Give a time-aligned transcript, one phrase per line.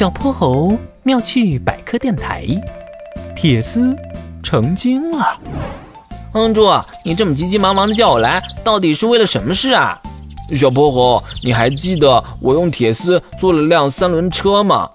[0.00, 2.46] 小泼猴妙趣百科电台，
[3.36, 3.94] 铁丝
[4.42, 5.38] 成精了。
[6.32, 6.70] 哼猪，
[7.04, 10.00] 你这么急急忙忙的叫我来，到底是为了什么事啊？
[10.56, 14.88] 小泼猴，你还记得我用铁丝做了辆三轮车吗？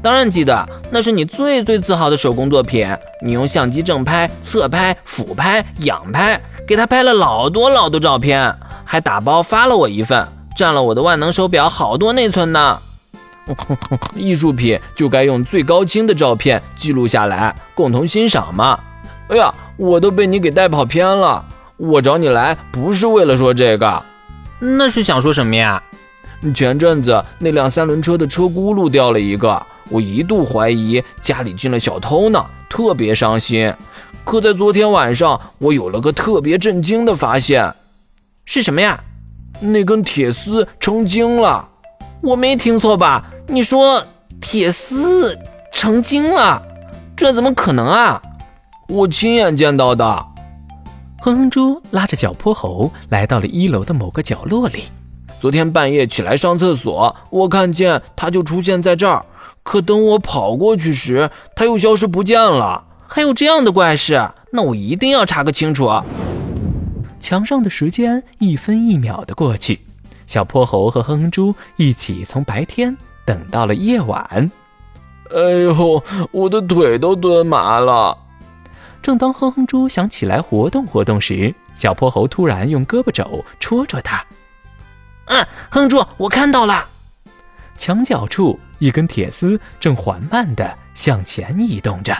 [0.00, 2.88] 当然记得，那是你最最自豪的手工作品。
[3.22, 10.26] 你用相机正拍、侧拍、俯拍、仰拍，给他拍了老多老多照片，还打包发了我一份，
[10.56, 12.80] 占了我的万能手表好多内存呢。
[14.14, 18.78] 艺术品就该用最高清的照片记录下来，共同欣赏嘛。
[19.28, 21.44] 哎呀，我都被你给带跑偏了。
[21.76, 24.02] 我找你来不是为了说这个，
[24.58, 25.82] 那是想说什么呀？
[26.54, 33.72] 前阵子那辆三轮车的车轱辘掉了一个，我一度怀疑家里进了小偷呢，特别伤心。
[34.24, 37.74] 可在昨天晚上，我有了个特别震惊的发现，
[38.44, 38.98] 是什么呀？
[39.60, 41.68] 那根铁丝成精了。
[42.22, 43.30] 我没听错吧？
[43.50, 44.06] 你说
[44.40, 45.36] 铁丝
[45.72, 46.62] 成精了？
[47.16, 48.22] 这怎么可能啊？
[48.88, 50.26] 我亲眼见到的。
[51.20, 54.84] 哼哼猪拉着小泼猴来到了一楼的某个角落里。
[55.40, 59.26] 昨天半夜起来上厕所，我看见它就出现在这儿。
[59.64, 62.84] 可等我跑过去时，它又消失不见了。
[63.08, 64.30] 还有这样的怪事？
[64.52, 65.90] 那我一定要查个清楚。
[67.18, 69.80] 墙上的时间一分一秒的过去。
[70.28, 72.96] 小泼猴和哼哼猪一起从白天
[73.30, 74.50] 等到了夜晚。
[75.32, 78.18] 哎呦，我的腿都蹲麻了。
[79.00, 84.20] 正当哼哼猪想起来活动活动时，小泼猴突然用胳膊肘戳戳他。
[85.26, 86.84] 嗯，哼猪，我看到了。
[87.76, 92.12] 墙角处一根铁丝正缓慢地向前移动着，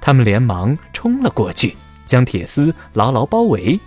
[0.00, 3.78] 他们连忙冲了过去，将铁丝牢牢包围。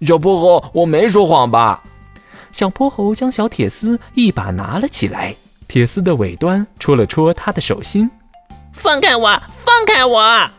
[0.00, 1.82] 小泼猴，我没说谎吧？
[2.50, 5.36] 小泼猴将小铁丝一把拿了起来，
[5.68, 8.10] 铁丝的尾端戳了戳他的手心。
[8.72, 9.42] 放开我！
[9.52, 10.18] 放开我！
[10.18, 10.50] 啊！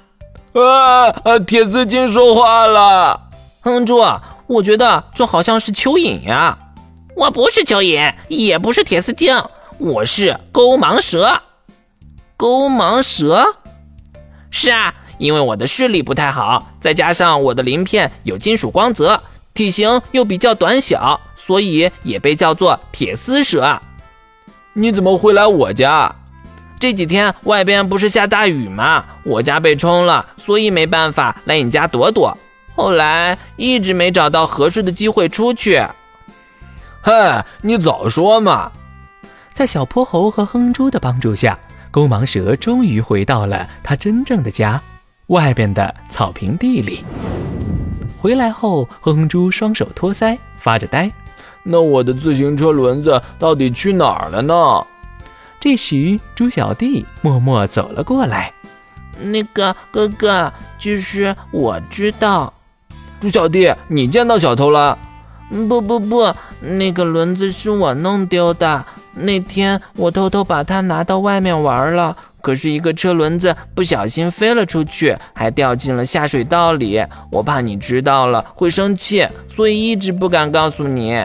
[0.53, 3.19] 啊铁丝精说话了。
[3.61, 3.99] 哼猪，
[4.45, 6.57] 我觉得这好像是蚯蚓呀。
[7.15, 9.43] 我不是蚯蚓，也不是铁丝精，
[9.79, 11.41] 我是钩盲蛇。
[12.37, 13.55] 钩盲蛇？
[14.51, 19.19] 是啊，因为我的视力不太好，再加上我的鳞片有金属光泽，
[19.55, 21.19] 体型又比较短小。
[21.35, 23.81] 所以也被叫做铁丝蛇。
[24.79, 26.15] 你怎么会来我家？
[26.79, 29.03] 这几天外边不是下大雨吗？
[29.25, 32.37] 我家被冲了，所以没办法来你家躲躲。
[32.75, 35.85] 后来一直没找到合适的机会出去。
[37.01, 38.71] 嗨，你早说嘛！
[39.53, 41.59] 在小泼猴和哼猪的帮助下，
[41.91, 44.81] 钩盲蛇终于回到了它真正的家——
[45.27, 47.03] 外边的草坪地里。
[48.21, 51.11] 回来后，哼哼猪双手托腮，发着呆。
[51.63, 54.53] 那我的自行车轮子到底去哪儿了呢？
[55.59, 58.51] 这时，猪小弟默默走了过来。
[59.19, 62.53] 那个哥哥，其实我知道。
[63.19, 64.97] 猪小弟，你见到小偷了？
[65.67, 68.85] 不不不，那个轮子是我弄丢的。
[69.13, 77.03] 那天我偷偷把它拿到外面玩了，可是一个车轮子不小心飞了出去，还掉进了下水道里。
[77.29, 81.21] 我怕你知道了会生气，所以一直不敢告诉你。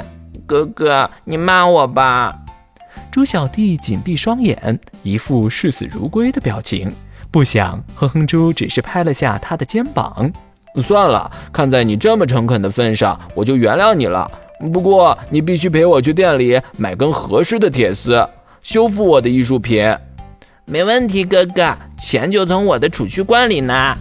[0.47, 2.39] 哥哥，你骂我吧！
[3.11, 6.93] 猪小弟紧闭双眼，一副视死如归的表情。
[7.31, 10.31] 不想，哼哼猪只是拍了下他的肩膀。
[10.83, 14.31] 算了，看在你这么诚恳的份上，我就原谅你了。
[14.73, 18.29] 不过，你必须陪我去店里买根合适的铁丝，
[18.63, 19.97] 修复我的艺术品。
[20.67, 23.97] 没问题，哥哥，钱就从我的储蓄罐里拿。